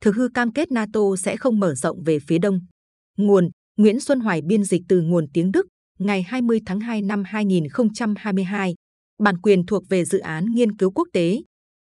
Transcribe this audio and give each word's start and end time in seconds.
thực 0.00 0.16
hư 0.16 0.28
cam 0.34 0.52
kết 0.52 0.72
NATO 0.72 1.00
sẽ 1.18 1.36
không 1.36 1.60
mở 1.60 1.74
rộng 1.74 2.02
về 2.02 2.18
phía 2.18 2.38
đông. 2.38 2.60
Nguồn 3.16 3.50
Nguyễn 3.76 4.00
Xuân 4.00 4.20
Hoài 4.20 4.42
biên 4.42 4.64
dịch 4.64 4.82
từ 4.88 5.00
nguồn 5.00 5.26
tiếng 5.32 5.52
Đức, 5.52 5.66
ngày 5.98 6.22
20 6.22 6.60
tháng 6.66 6.80
2 6.80 7.02
năm 7.02 7.22
2022. 7.26 8.74
Bản 9.18 9.38
quyền 9.38 9.66
thuộc 9.66 9.82
về 9.88 10.04
dự 10.04 10.18
án 10.18 10.46
nghiên 10.54 10.76
cứu 10.76 10.90
quốc 10.90 11.08
tế. 11.12 11.42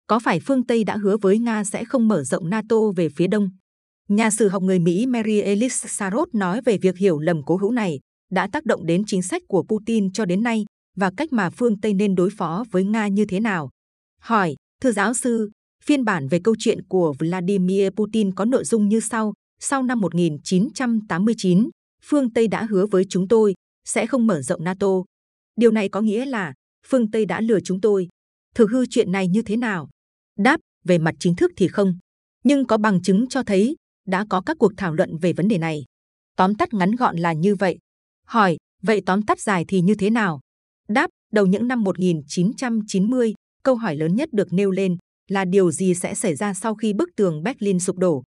Có 0.06 0.18
phải 0.18 0.40
phương 0.40 0.66
Tây 0.66 0.84
đã 0.84 0.96
hứa 0.96 1.16
với 1.16 1.38
Nga 1.38 1.64
sẽ 1.64 1.84
không 1.84 2.08
mở 2.08 2.24
rộng 2.24 2.50
NATO 2.50 2.76
về 2.96 3.08
phía 3.08 3.26
đông? 3.26 3.50
Nhà 4.08 4.30
sử 4.30 4.48
học 4.48 4.62
người 4.62 4.78
Mỹ 4.78 5.06
Mary 5.06 5.40
Ellis 5.40 5.84
Sarot 5.86 6.34
nói 6.34 6.60
về 6.64 6.78
việc 6.78 6.96
hiểu 6.96 7.18
lầm 7.18 7.42
cố 7.42 7.56
hữu 7.56 7.70
này 7.70 7.98
đã 8.30 8.48
tác 8.52 8.64
động 8.64 8.86
đến 8.86 9.02
chính 9.06 9.22
sách 9.22 9.42
của 9.48 9.62
Putin 9.68 10.12
cho 10.12 10.24
đến 10.24 10.42
nay 10.42 10.64
và 10.96 11.10
cách 11.16 11.32
mà 11.32 11.50
phương 11.50 11.80
Tây 11.80 11.94
nên 11.94 12.14
đối 12.14 12.30
phó 12.30 12.64
với 12.70 12.84
Nga 12.84 13.08
như 13.08 13.24
thế 13.24 13.40
nào. 13.40 13.70
Hỏi, 14.20 14.54
thưa 14.80 14.92
giáo 14.92 15.14
sư, 15.14 15.50
phiên 15.84 16.04
bản 16.04 16.28
về 16.28 16.40
câu 16.44 16.54
chuyện 16.58 16.82
của 16.88 17.14
Vladimir 17.18 17.88
Putin 17.90 18.34
có 18.34 18.44
nội 18.44 18.64
dung 18.64 18.88
như 18.88 19.00
sau. 19.00 19.32
Sau 19.60 19.82
năm 19.82 20.00
1989, 20.00 21.70
phương 22.04 22.32
Tây 22.32 22.48
đã 22.48 22.66
hứa 22.70 22.86
với 22.86 23.04
chúng 23.08 23.28
tôi 23.28 23.54
sẽ 23.84 24.06
không 24.06 24.26
mở 24.26 24.42
rộng 24.42 24.64
NATO. 24.64 24.88
Điều 25.56 25.70
này 25.70 25.88
có 25.88 26.00
nghĩa 26.00 26.24
là 26.24 26.52
phương 26.86 27.10
Tây 27.10 27.26
đã 27.26 27.40
lừa 27.40 27.60
chúng 27.60 27.80
tôi. 27.80 28.08
Thực 28.54 28.70
hư 28.70 28.86
chuyện 28.86 29.12
này 29.12 29.28
như 29.28 29.42
thế 29.42 29.56
nào? 29.56 29.88
Đáp, 30.38 30.60
về 30.84 30.98
mặt 30.98 31.14
chính 31.18 31.34
thức 31.34 31.52
thì 31.56 31.68
không. 31.68 31.98
Nhưng 32.44 32.66
có 32.66 32.78
bằng 32.78 33.02
chứng 33.02 33.28
cho 33.28 33.42
thấy 33.42 33.76
đã 34.06 34.26
có 34.30 34.40
các 34.40 34.56
cuộc 34.58 34.72
thảo 34.76 34.94
luận 34.94 35.16
về 35.18 35.32
vấn 35.32 35.48
đề 35.48 35.58
này. 35.58 35.84
Tóm 36.36 36.54
tắt 36.54 36.74
ngắn 36.74 36.90
gọn 36.90 37.16
là 37.16 37.32
như 37.32 37.54
vậy. 37.54 37.78
Hỏi, 38.26 38.56
vậy 38.82 39.02
tóm 39.06 39.22
tắt 39.22 39.40
dài 39.40 39.64
thì 39.68 39.80
như 39.80 39.94
thế 39.94 40.10
nào? 40.10 40.40
Đáp, 40.88 41.10
đầu 41.32 41.46
những 41.46 41.68
năm 41.68 41.82
1990, 41.84 43.34
câu 43.62 43.74
hỏi 43.74 43.96
lớn 43.96 44.16
nhất 44.16 44.28
được 44.32 44.52
nêu 44.52 44.70
lên 44.70 44.96
là 45.32 45.44
điều 45.44 45.70
gì 45.70 45.94
sẽ 45.94 46.14
xảy 46.14 46.34
ra 46.34 46.54
sau 46.54 46.74
khi 46.74 46.92
bức 46.92 47.08
tường 47.16 47.42
Berlin 47.42 47.80
sụp 47.80 47.98
đổ. 47.98 48.22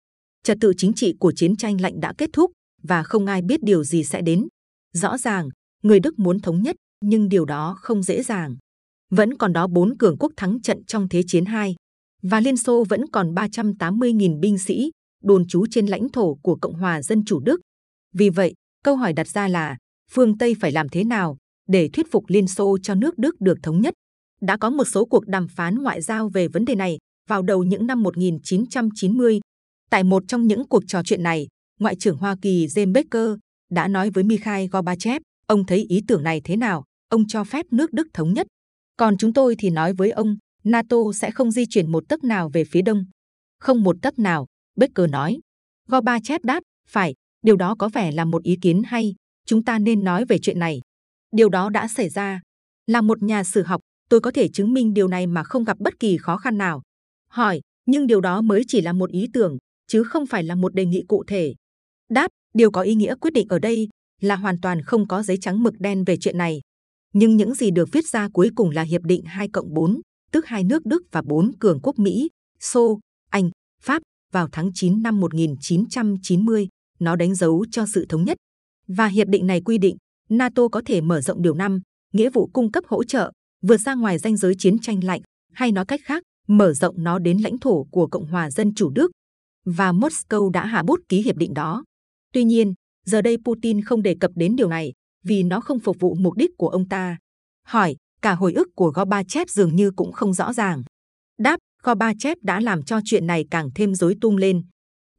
Trật 0.44 0.58
tự 0.62 0.74
chính 0.78 0.94
trị 0.94 1.14
của 1.20 1.32
chiến 1.36 1.56
tranh 1.56 1.82
lạnh 1.82 2.00
đã 2.00 2.14
kết 2.18 2.30
thúc 2.34 2.52
và 2.84 3.04
không 3.04 3.26
ai 3.26 3.42
biết 3.42 3.64
điều 3.64 3.84
gì 3.84 4.04
sẽ 4.04 4.22
đến. 4.22 4.48
Rõ 4.94 5.18
ràng, 5.18 5.50
người 5.84 6.00
Đức 6.00 6.20
muốn 6.20 6.40
thống 6.40 6.62
nhất, 6.62 6.76
nhưng 7.02 7.30
điều 7.30 7.46
đó 7.46 7.76
không 7.80 8.04
dễ 8.04 8.24
dàng. 8.24 8.56
Vẫn 9.12 9.38
còn 9.38 9.54
đó 9.54 9.68
bốn 9.68 9.98
cường 9.98 10.18
quốc 10.20 10.32
thắng 10.38 10.62
trận 10.62 10.84
trong 10.86 11.10
Thế 11.10 11.24
chiến 11.28 11.44
II, 11.46 11.76
và 12.24 12.40
Liên 12.40 12.58
Xô 12.58 12.86
vẫn 12.90 13.08
còn 13.12 13.34
380.000 13.34 14.40
binh 14.40 14.58
sĩ 14.58 14.92
đồn 15.24 15.48
trú 15.48 15.66
trên 15.72 15.88
lãnh 15.88 16.10
thổ 16.10 16.36
của 16.36 16.56
Cộng 16.56 16.74
hòa 16.74 17.02
Dân 17.02 17.26
chủ 17.26 17.40
Đức. 17.40 17.62
Vì 18.14 18.30
vậy, 18.30 18.54
câu 18.84 18.96
hỏi 18.96 19.14
đặt 19.14 19.28
ra 19.28 19.48
là 19.48 19.78
phương 20.12 20.38
Tây 20.38 20.56
phải 20.60 20.72
làm 20.72 20.90
thế 20.90 21.04
nào 21.04 21.38
để 21.68 21.90
thuyết 21.94 22.12
phục 22.12 22.24
Liên 22.28 22.48
Xô 22.48 22.78
cho 22.84 22.96
nước 22.96 23.18
Đức 23.18 23.42
được 23.42 23.58
thống 23.64 23.82
nhất? 23.82 23.94
Đã 24.42 24.58
có 24.58 24.70
một 24.70 24.86
số 24.86 25.06
cuộc 25.06 25.28
đàm 25.28 25.48
phán 25.48 25.76
ngoại 25.76 26.02
giao 26.02 26.30
về 26.30 26.48
vấn 26.48 26.66
đề 26.66 26.76
này 26.76 26.98
vào 27.30 27.42
đầu 27.42 27.64
những 27.64 27.88
năm 27.88 28.04
1990. 28.04 29.40
Tại 29.90 30.04
một 30.04 30.24
trong 30.28 30.48
những 30.48 30.68
cuộc 30.68 30.84
trò 30.88 31.04
chuyện 31.04 31.24
này, 31.24 31.48
Ngoại 31.82 31.96
trưởng 31.96 32.18
Hoa 32.18 32.36
Kỳ 32.42 32.68
James 32.68 32.94
Baker 32.94 33.40
đã 33.72 33.88
nói 33.88 34.10
với 34.10 34.24
Mikhail 34.24 34.68
Gorbachev, 34.72 35.22
ông 35.48 35.66
thấy 35.66 35.86
ý 35.90 36.02
tưởng 36.08 36.24
này 36.24 36.42
thế 36.44 36.56
nào, 36.56 36.84
ông 37.10 37.28
cho 37.28 37.44
phép 37.44 37.66
nước 37.72 37.94
Đức 37.94 38.08
thống 38.14 38.34
nhất. 38.34 38.48
Còn 38.98 39.18
chúng 39.18 39.34
tôi 39.34 39.56
thì 39.60 39.70
nói 39.70 39.94
với 39.94 40.12
ông, 40.12 40.38
NATO 40.64 40.98
sẽ 41.16 41.32
không 41.32 41.52
di 41.52 41.66
chuyển 41.70 41.92
một 41.92 42.04
tấc 42.10 42.24
nào 42.24 42.50
về 42.50 42.64
phía 42.64 42.82
đông. 42.82 43.06
Không 43.60 43.84
một 43.84 43.96
tấc 44.02 44.20
nào, 44.20 44.46
Baker 44.78 45.10
nói. 45.10 45.40
Gorbachev 45.88 46.44
đáp, 46.44 46.64
phải, 46.88 47.14
điều 47.42 47.56
đó 47.56 47.76
có 47.80 47.90
vẻ 47.90 48.12
là 48.12 48.26
một 48.26 48.44
ý 48.44 48.58
kiến 48.62 48.82
hay, 48.86 49.16
chúng 49.46 49.64
ta 49.64 49.80
nên 49.80 50.04
nói 50.04 50.26
về 50.26 50.38
chuyện 50.42 50.60
này. 50.60 50.82
Điều 51.32 51.50
đó 51.50 51.70
đã 51.70 51.88
xảy 51.88 52.10
ra. 52.10 52.42
Là 52.88 53.02
một 53.02 53.24
nhà 53.24 53.44
sử 53.44 53.64
học, 53.64 53.82
tôi 54.12 54.22
có 54.22 54.32
thể 54.32 54.48
chứng 54.48 54.74
minh 54.74 54.94
điều 54.94 55.08
này 55.08 55.28
mà 55.28 55.44
không 55.44 55.64
gặp 55.64 55.78
bất 55.80 56.00
kỳ 56.00 56.18
khó 56.18 56.38
khăn 56.38 56.58
nào. 56.58 56.82
Hỏi, 57.30 57.62
nhưng 57.86 58.08
điều 58.08 58.22
đó 58.22 58.42
mới 58.42 58.64
chỉ 58.68 58.82
là 58.82 58.94
một 58.94 59.12
ý 59.12 59.28
tưởng, 59.34 59.58
chứ 59.88 60.04
không 60.04 60.26
phải 60.26 60.44
là 60.44 60.56
một 60.56 60.76
đề 60.76 60.86
nghị 60.86 61.04
cụ 61.08 61.24
thể. 61.28 61.54
Đáp, 62.10 62.28
điều 62.54 62.72
có 62.72 62.82
ý 62.82 62.96
nghĩa 62.96 63.16
quyết 63.16 63.34
định 63.34 63.48
ở 63.50 63.60
đây 63.60 63.90
là 64.22 64.36
hoàn 64.36 64.62
toàn 64.62 64.82
không 64.82 65.08
có 65.08 65.24
giấy 65.24 65.38
trắng 65.42 65.64
mực 65.64 65.74
đen 65.80 66.04
về 66.04 66.18
chuyện 66.18 66.38
này. 66.38 66.62
Nhưng 67.14 67.38
những 67.38 67.56
gì 67.56 67.72
được 67.72 67.90
viết 67.92 68.08
ra 68.08 68.30
cuối 68.34 68.50
cùng 68.56 68.70
là 68.70 68.82
Hiệp 68.82 69.02
định 69.02 69.24
2 69.26 69.48
cộng 69.48 69.74
4, 69.74 70.02
tức 70.32 70.46
hai 70.46 70.64
nước 70.64 70.86
Đức 70.86 71.04
và 71.12 71.22
bốn 71.22 71.52
cường 71.60 71.80
quốc 71.84 72.00
Mỹ, 72.00 72.30
Xô, 72.60 73.00
Anh, 73.30 73.50
Pháp 73.84 74.02
vào 74.32 74.48
tháng 74.52 74.72
9 74.74 75.04
năm 75.04 75.20
1990. 75.20 76.68
Nó 77.00 77.16
đánh 77.16 77.36
dấu 77.36 77.66
cho 77.72 77.86
sự 77.94 78.06
thống 78.10 78.26
nhất. 78.26 78.38
Và 78.88 79.08
hiệp 79.08 79.28
định 79.28 79.48
này 79.48 79.62
quy 79.62 79.78
định 79.78 79.98
NATO 80.30 80.68
có 80.68 80.82
thể 80.86 81.02
mở 81.02 81.22
rộng 81.22 81.42
điều 81.42 81.54
5, 81.54 81.82
nghĩa 82.14 82.30
vụ 82.30 82.50
cung 82.54 82.72
cấp 82.72 82.84
hỗ 82.88 83.04
trợ, 83.04 83.32
vượt 83.62 83.78
ra 83.78 83.96
ngoài 83.96 84.18
ranh 84.18 84.38
giới 84.38 84.56
chiến 84.58 84.80
tranh 84.80 85.04
lạnh, 85.04 85.22
hay 85.54 85.72
nói 85.72 85.86
cách 85.86 86.02
khác, 86.04 86.24
mở 86.48 86.74
rộng 86.74 86.96
nó 86.98 87.20
đến 87.20 87.38
lãnh 87.38 87.58
thổ 87.58 87.84
của 87.84 88.08
Cộng 88.08 88.26
hòa 88.26 88.52
Dân 88.52 88.74
chủ 88.74 88.90
Đức. 88.90 89.12
Và 89.66 89.92
Moscow 89.92 90.50
đã 90.50 90.66
hạ 90.66 90.84
bút 90.84 91.00
ký 91.10 91.22
hiệp 91.22 91.36
định 91.36 91.54
đó. 91.54 91.84
Tuy 92.34 92.44
nhiên, 92.44 92.74
giờ 93.06 93.22
đây 93.22 93.38
Putin 93.46 93.82
không 93.82 94.02
đề 94.02 94.16
cập 94.20 94.32
đến 94.36 94.56
điều 94.56 94.70
này 94.70 94.94
vì 95.24 95.44
nó 95.44 95.60
không 95.60 95.80
phục 95.80 96.00
vụ 96.00 96.16
mục 96.16 96.34
đích 96.38 96.52
của 96.58 96.68
ông 96.68 96.90
ta. 96.90 97.18
Hỏi, 97.68 97.96
cả 98.22 98.36
hồi 98.36 98.54
ức 98.54 98.68
của 98.76 98.92
Gorbachev 98.96 99.50
dường 99.50 99.76
như 99.76 99.92
cũng 99.92 100.12
không 100.12 100.34
rõ 100.34 100.54
ràng. 100.54 100.84
Đáp, 101.40 101.58
Gorbachev 101.84 102.38
đã 102.42 102.60
làm 102.60 102.84
cho 102.84 103.00
chuyện 103.06 103.28
này 103.28 103.46
càng 103.52 103.70
thêm 103.76 103.96
rối 103.96 104.16
tung 104.22 104.38
lên. 104.38 104.62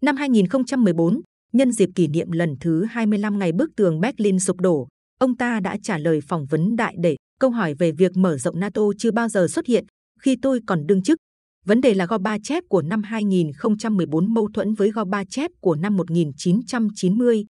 Năm 0.02 0.16
2014, 0.16 1.20
nhân 1.52 1.72
dịp 1.72 1.88
kỷ 1.94 2.08
niệm 2.08 2.30
lần 2.30 2.56
thứ 2.60 2.84
25 2.84 3.38
ngày 3.38 3.52
bức 3.52 3.70
tường 3.76 4.00
Berlin 4.00 4.38
sụp 4.38 4.60
đổ, 4.60 4.88
ông 5.18 5.36
ta 5.36 5.60
đã 5.60 5.76
trả 5.82 5.98
lời 5.98 6.20
phỏng 6.20 6.46
vấn 6.46 6.76
đại 6.76 6.94
để 6.98 7.16
câu 7.42 7.50
hỏi 7.50 7.74
về 7.74 7.92
việc 7.92 8.16
mở 8.16 8.38
rộng 8.38 8.60
NATO 8.60 8.82
chưa 8.98 9.10
bao 9.10 9.28
giờ 9.28 9.46
xuất 9.48 9.66
hiện 9.66 9.84
khi 10.20 10.36
tôi 10.42 10.60
còn 10.66 10.86
đương 10.86 11.02
chức. 11.02 11.18
Vấn 11.64 11.80
đề 11.80 11.94
là 11.94 12.06
Gorbachev 12.06 12.64
của 12.68 12.82
năm 12.82 13.02
2014 13.02 14.34
mâu 14.34 14.48
thuẫn 14.54 14.74
với 14.74 14.90
Gorbachev 14.90 15.50
của 15.60 15.74
năm 15.74 15.96
1990, 15.96 17.44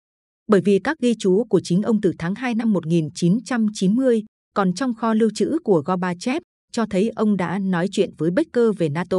bởi 0.47 0.62
vì 0.62 0.79
các 0.79 0.97
ghi 1.00 1.16
chú 1.19 1.44
của 1.44 1.62
chính 1.63 1.81
ông 1.81 2.02
từ 2.02 2.13
tháng 2.19 2.35
2 2.35 2.56
năm 2.56 2.74
1990 2.74 4.24
còn 4.56 4.74
trong 4.74 4.94
kho 4.94 5.13
lưu 5.13 5.29
trữ 5.35 5.57
của 5.63 5.84
Gorbachev 5.85 6.41
cho 6.72 6.85
thấy 6.90 7.09
ông 7.09 7.38
đã 7.38 7.59
nói 7.59 7.88
chuyện 7.91 8.09
với 8.18 8.31
Baker 8.31 8.78
về 8.78 8.90
NATO. 8.90 9.18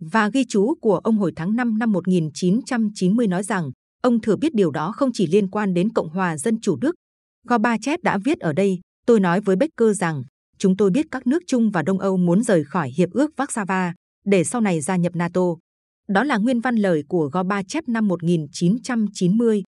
Và 0.00 0.28
ghi 0.28 0.44
chú 0.48 0.74
của 0.80 0.98
ông 0.98 1.18
hồi 1.18 1.32
tháng 1.36 1.56
5 1.56 1.78
năm 1.78 1.92
1990 1.92 3.26
nói 3.26 3.42
rằng 3.42 3.70
ông 4.02 4.20
thừa 4.20 4.36
biết 4.36 4.54
điều 4.54 4.70
đó 4.70 4.92
không 4.92 5.10
chỉ 5.12 5.26
liên 5.26 5.50
quan 5.50 5.74
đến 5.74 5.92
Cộng 5.92 6.08
hòa 6.08 6.38
Dân 6.38 6.60
chủ 6.60 6.76
Đức. 6.76 6.94
Gorbachev 7.48 8.02
đã 8.02 8.18
viết 8.24 8.38
ở 8.38 8.52
đây, 8.52 8.80
tôi 9.06 9.20
nói 9.20 9.40
với 9.40 9.56
Baker 9.56 10.00
rằng 10.00 10.22
chúng 10.58 10.76
tôi 10.76 10.90
biết 10.90 11.06
các 11.10 11.26
nước 11.26 11.42
Trung 11.46 11.70
và 11.70 11.82
Đông 11.82 11.98
Âu 11.98 12.16
muốn 12.16 12.42
rời 12.42 12.64
khỏi 12.64 12.90
Hiệp 12.90 13.10
ước 13.10 13.30
Warsaw 13.36 13.92
để 14.24 14.44
sau 14.44 14.60
này 14.60 14.80
gia 14.80 14.96
nhập 14.96 15.16
NATO. 15.16 15.40
Đó 16.08 16.24
là 16.24 16.36
nguyên 16.36 16.60
văn 16.60 16.76
lời 16.76 17.02
của 17.08 17.30
Gorbachev 17.32 17.84
năm 17.86 18.08
1990. 18.08 19.62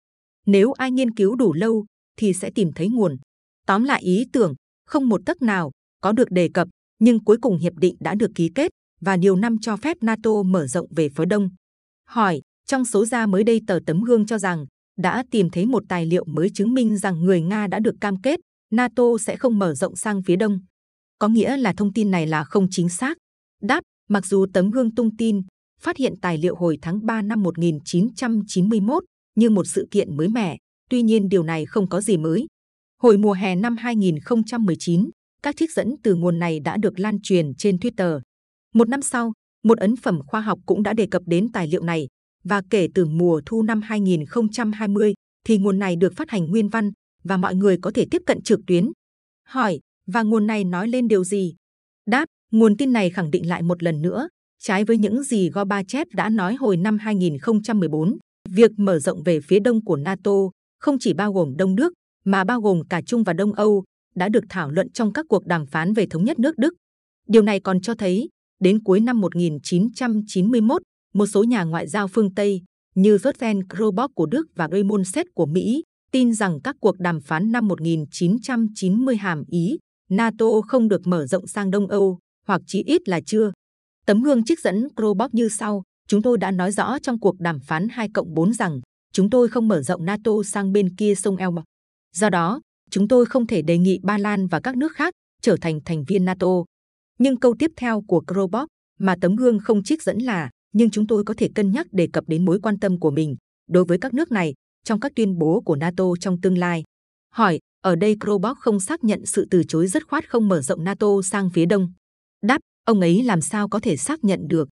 Nếu 0.46 0.72
ai 0.72 0.90
nghiên 0.90 1.14
cứu 1.14 1.36
đủ 1.36 1.52
lâu 1.52 1.84
thì 2.16 2.32
sẽ 2.32 2.50
tìm 2.54 2.72
thấy 2.74 2.88
nguồn. 2.88 3.16
Tóm 3.66 3.84
lại 3.84 4.02
ý 4.02 4.26
tưởng, 4.32 4.54
không 4.86 5.08
một 5.08 5.20
tấc 5.26 5.42
nào 5.42 5.70
có 6.00 6.12
được 6.12 6.30
đề 6.30 6.48
cập, 6.54 6.68
nhưng 6.98 7.24
cuối 7.24 7.36
cùng 7.42 7.58
hiệp 7.58 7.72
định 7.74 7.96
đã 8.00 8.14
được 8.14 8.30
ký 8.34 8.50
kết 8.54 8.70
và 9.00 9.16
điều 9.16 9.36
năm 9.36 9.56
cho 9.60 9.76
phép 9.76 9.96
NATO 10.00 10.42
mở 10.42 10.66
rộng 10.66 10.86
về 10.96 11.08
phía 11.08 11.24
đông. 11.24 11.48
Hỏi, 12.08 12.40
trong 12.66 12.84
số 12.84 13.06
ra 13.06 13.26
mới 13.26 13.44
đây 13.44 13.60
tờ 13.66 13.78
tấm 13.86 14.02
gương 14.02 14.26
cho 14.26 14.38
rằng 14.38 14.66
đã 14.98 15.24
tìm 15.30 15.50
thấy 15.50 15.66
một 15.66 15.82
tài 15.88 16.06
liệu 16.06 16.24
mới 16.26 16.50
chứng 16.54 16.74
minh 16.74 16.96
rằng 16.96 17.24
người 17.24 17.40
Nga 17.40 17.66
đã 17.66 17.78
được 17.78 17.94
cam 18.00 18.22
kết 18.22 18.40
NATO 18.76 19.18
sẽ 19.20 19.36
không 19.36 19.58
mở 19.58 19.74
rộng 19.74 19.96
sang 19.96 20.22
phía 20.22 20.36
đông. 20.36 20.60
Có 21.18 21.28
nghĩa 21.28 21.56
là 21.56 21.72
thông 21.76 21.92
tin 21.92 22.10
này 22.10 22.26
là 22.26 22.44
không 22.44 22.66
chính 22.70 22.88
xác. 22.88 23.16
Đáp, 23.62 23.80
mặc 24.08 24.26
dù 24.26 24.46
tấm 24.54 24.70
gương 24.70 24.94
tung 24.94 25.16
tin 25.16 25.42
phát 25.80 25.96
hiện 25.96 26.14
tài 26.22 26.38
liệu 26.38 26.54
hồi 26.54 26.78
tháng 26.82 27.06
3 27.06 27.22
năm 27.22 27.42
1991 27.42 29.04
như 29.36 29.50
một 29.50 29.66
sự 29.66 29.88
kiện 29.90 30.16
mới 30.16 30.28
mẻ, 30.28 30.56
tuy 30.90 31.02
nhiên 31.02 31.28
điều 31.28 31.42
này 31.42 31.66
không 31.66 31.88
có 31.88 32.00
gì 32.00 32.16
mới. 32.16 32.46
Hồi 33.02 33.18
mùa 33.18 33.32
hè 33.32 33.54
năm 33.54 33.76
2019, 33.76 35.10
các 35.42 35.56
trích 35.56 35.72
dẫn 35.72 35.94
từ 36.02 36.14
nguồn 36.14 36.38
này 36.38 36.60
đã 36.60 36.76
được 36.76 37.00
lan 37.00 37.18
truyền 37.22 37.54
trên 37.54 37.76
Twitter. 37.76 38.20
Một 38.74 38.88
năm 38.88 39.02
sau, 39.02 39.32
một 39.64 39.78
ấn 39.78 39.96
phẩm 39.96 40.20
khoa 40.26 40.40
học 40.40 40.58
cũng 40.66 40.82
đã 40.82 40.92
đề 40.92 41.06
cập 41.10 41.22
đến 41.26 41.48
tài 41.52 41.68
liệu 41.68 41.82
này 41.82 42.06
và 42.44 42.62
kể 42.70 42.88
từ 42.94 43.04
mùa 43.04 43.40
thu 43.46 43.62
năm 43.62 43.82
2020 43.82 45.14
thì 45.46 45.58
nguồn 45.58 45.78
này 45.78 45.96
được 45.96 46.12
phát 46.16 46.30
hành 46.30 46.46
nguyên 46.46 46.68
văn 46.68 46.90
và 47.24 47.36
mọi 47.36 47.54
người 47.54 47.78
có 47.82 47.90
thể 47.94 48.06
tiếp 48.10 48.22
cận 48.26 48.42
trực 48.42 48.60
tuyến. 48.66 48.90
Hỏi, 49.46 49.80
và 50.06 50.22
nguồn 50.22 50.46
này 50.46 50.64
nói 50.64 50.88
lên 50.88 51.08
điều 51.08 51.24
gì? 51.24 51.54
Đáp, 52.06 52.26
nguồn 52.52 52.76
tin 52.76 52.92
này 52.92 53.10
khẳng 53.10 53.30
định 53.30 53.48
lại 53.48 53.62
một 53.62 53.82
lần 53.82 54.02
nữa, 54.02 54.28
trái 54.62 54.84
với 54.84 54.98
những 54.98 55.22
gì 55.22 55.50
Gorbachev 55.50 56.08
đã 56.12 56.28
nói 56.28 56.54
hồi 56.54 56.76
năm 56.76 56.98
2014, 56.98 58.18
việc 58.48 58.70
mở 58.76 58.98
rộng 58.98 59.22
về 59.22 59.40
phía 59.40 59.60
đông 59.60 59.84
của 59.84 59.96
NATO 59.96 60.32
không 60.84 60.96
chỉ 61.00 61.12
bao 61.12 61.32
gồm 61.32 61.56
Đông 61.56 61.76
Đức 61.76 61.92
mà 62.24 62.44
bao 62.44 62.60
gồm 62.60 62.82
cả 62.88 63.02
Trung 63.06 63.22
và 63.22 63.32
Đông 63.32 63.52
Âu 63.52 63.84
đã 64.14 64.28
được 64.28 64.44
thảo 64.48 64.70
luận 64.70 64.90
trong 64.92 65.12
các 65.12 65.26
cuộc 65.28 65.46
đàm 65.46 65.66
phán 65.66 65.94
về 65.94 66.06
thống 66.10 66.24
nhất 66.24 66.38
nước 66.38 66.58
Đức. 66.58 66.74
Điều 67.28 67.42
này 67.42 67.60
còn 67.60 67.80
cho 67.80 67.94
thấy, 67.94 68.28
đến 68.60 68.82
cuối 68.82 69.00
năm 69.00 69.20
1991, 69.20 70.82
một 71.14 71.26
số 71.26 71.44
nhà 71.44 71.64
ngoại 71.64 71.88
giao 71.88 72.08
phương 72.08 72.34
Tây 72.34 72.62
như 72.94 73.16
Jürgen 73.16 73.62
Krobock 73.68 74.14
của 74.14 74.26
Đức 74.26 74.46
và 74.54 74.68
Raymond 74.72 75.08
Seth 75.14 75.28
của 75.34 75.46
Mỹ 75.46 75.82
tin 76.14 76.34
rằng 76.34 76.60
các 76.60 76.76
cuộc 76.80 76.98
đàm 76.98 77.20
phán 77.20 77.52
năm 77.52 77.68
1990 77.68 79.16
hàm 79.16 79.44
ý 79.46 79.78
NATO 80.10 80.46
không 80.68 80.88
được 80.88 81.06
mở 81.06 81.26
rộng 81.26 81.46
sang 81.46 81.70
Đông 81.70 81.86
Âu, 81.86 82.18
hoặc 82.46 82.60
chí 82.66 82.82
ít 82.82 83.08
là 83.08 83.20
chưa. 83.26 83.52
Tấm 84.06 84.22
gương 84.22 84.44
trích 84.44 84.60
dẫn 84.60 84.88
Krobok 84.96 85.34
như 85.34 85.48
sau, 85.48 85.82
chúng 86.08 86.22
tôi 86.22 86.38
đã 86.38 86.50
nói 86.50 86.72
rõ 86.72 86.98
trong 86.98 87.20
cuộc 87.20 87.40
đàm 87.40 87.60
phán 87.60 87.88
2 87.88 88.08
cộng 88.14 88.34
4 88.34 88.52
rằng 88.52 88.80
chúng 89.12 89.30
tôi 89.30 89.48
không 89.48 89.68
mở 89.68 89.82
rộng 89.82 90.04
NATO 90.04 90.30
sang 90.44 90.72
bên 90.72 90.96
kia 90.96 91.14
sông 91.14 91.36
Elbe. 91.36 91.62
Do 92.16 92.30
đó, 92.30 92.60
chúng 92.90 93.08
tôi 93.08 93.26
không 93.26 93.46
thể 93.46 93.62
đề 93.62 93.78
nghị 93.78 93.98
Ba 94.02 94.18
Lan 94.18 94.46
và 94.46 94.60
các 94.60 94.76
nước 94.76 94.92
khác 94.92 95.14
trở 95.42 95.56
thành 95.60 95.80
thành 95.84 96.04
viên 96.04 96.24
NATO. 96.24 96.64
Nhưng 97.18 97.36
câu 97.36 97.54
tiếp 97.58 97.70
theo 97.76 98.00
của 98.00 98.22
Krobok 98.26 98.68
mà 98.98 99.16
tấm 99.20 99.36
gương 99.36 99.58
không 99.58 99.82
trích 99.82 100.02
dẫn 100.02 100.18
là 100.18 100.50
nhưng 100.72 100.90
chúng 100.90 101.06
tôi 101.06 101.24
có 101.24 101.34
thể 101.36 101.48
cân 101.54 101.70
nhắc 101.70 101.86
đề 101.92 102.08
cập 102.12 102.24
đến 102.28 102.44
mối 102.44 102.60
quan 102.62 102.78
tâm 102.78 103.00
của 103.00 103.10
mình 103.10 103.36
đối 103.70 103.84
với 103.84 103.98
các 103.98 104.14
nước 104.14 104.32
này 104.32 104.54
trong 104.84 105.00
các 105.00 105.12
tuyên 105.16 105.38
bố 105.38 105.62
của 105.64 105.76
NATO 105.76 106.04
trong 106.20 106.40
tương 106.40 106.58
lai. 106.58 106.82
Hỏi, 107.34 107.58
ở 107.80 107.96
đây 107.96 108.16
Krobok 108.20 108.58
không 108.58 108.80
xác 108.80 109.04
nhận 109.04 109.26
sự 109.26 109.46
từ 109.50 109.62
chối 109.68 109.86
dứt 109.86 110.08
khoát 110.08 110.30
không 110.30 110.48
mở 110.48 110.62
rộng 110.62 110.84
NATO 110.84 111.06
sang 111.24 111.50
phía 111.50 111.66
đông. 111.66 111.92
Đáp, 112.42 112.58
ông 112.84 113.00
ấy 113.00 113.22
làm 113.22 113.40
sao 113.40 113.68
có 113.68 113.80
thể 113.80 113.96
xác 113.96 114.24
nhận 114.24 114.48
được. 114.48 114.68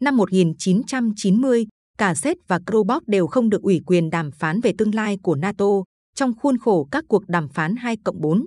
Năm 0.00 0.16
1990, 0.16 1.66
cả 1.98 2.14
Séc 2.14 2.36
và 2.48 2.60
Krobok 2.66 3.08
đều 3.08 3.26
không 3.26 3.50
được 3.50 3.62
ủy 3.62 3.80
quyền 3.86 4.10
đàm 4.10 4.30
phán 4.30 4.60
về 4.60 4.72
tương 4.78 4.94
lai 4.94 5.18
của 5.22 5.34
NATO 5.34 5.66
trong 6.14 6.32
khuôn 6.40 6.58
khổ 6.58 6.88
các 6.90 7.04
cuộc 7.08 7.28
đàm 7.28 7.48
phán 7.48 7.76
2 7.76 7.96
cộng 8.04 8.20
4. 8.20 8.46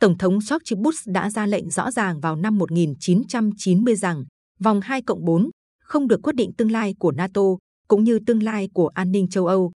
Tổng 0.00 0.18
thống 0.18 0.38
George 0.50 0.76
Bush 0.76 1.06
đã 1.06 1.30
ra 1.30 1.46
lệnh 1.46 1.70
rõ 1.70 1.90
ràng 1.90 2.20
vào 2.20 2.36
năm 2.36 2.58
1990 2.58 3.96
rằng 3.96 4.24
vòng 4.60 4.80
2 4.80 5.02
cộng 5.02 5.24
4 5.24 5.50
không 5.82 6.08
được 6.08 6.20
quyết 6.22 6.34
định 6.36 6.52
tương 6.52 6.70
lai 6.70 6.94
của 6.98 7.12
NATO 7.12 7.42
cũng 7.88 8.04
như 8.04 8.18
tương 8.26 8.42
lai 8.42 8.68
của 8.74 8.88
an 8.88 9.12
ninh 9.12 9.28
châu 9.28 9.46
Âu. 9.46 9.72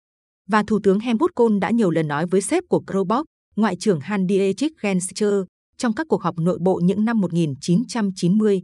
Và 0.49 0.63
Thủ 0.63 0.79
tướng 0.83 0.99
Helmut 0.99 1.35
Kohl 1.35 1.59
đã 1.59 1.71
nhiều 1.71 1.91
lần 1.91 2.07
nói 2.07 2.25
với 2.25 2.41
sếp 2.41 2.63
của 2.69 2.83
Krobok, 2.87 3.25
Ngoại 3.55 3.75
trưởng 3.75 3.99
Hans-Dietrich 3.99 4.69
Genscher, 4.81 5.43
trong 5.77 5.93
các 5.93 6.07
cuộc 6.09 6.21
họp 6.21 6.37
nội 6.37 6.57
bộ 6.61 6.79
những 6.83 7.05
năm 7.05 7.21
1990. 7.21 8.61